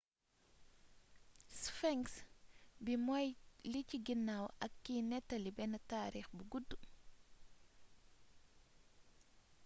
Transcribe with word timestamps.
sphinx 1.61 2.05
bi 2.83 2.93
mooy 3.05 3.27
li 3.71 3.81
ci 3.89 3.97
ginnaw 4.05 4.43
ak 4.65 4.71
kiy 4.83 5.01
néttali 5.09 5.51
benn 5.57 5.73
taarix 5.89 6.27
bu 6.35 6.43
gudd 6.51 6.69